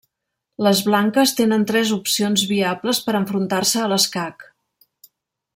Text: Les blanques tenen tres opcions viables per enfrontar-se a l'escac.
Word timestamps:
Les 0.67 0.79
blanques 0.87 1.33
tenen 1.41 1.67
tres 1.73 1.93
opcions 1.99 2.47
viables 2.53 3.05
per 3.09 3.17
enfrontar-se 3.23 3.85
a 3.85 3.87
l'escac. 3.93 4.51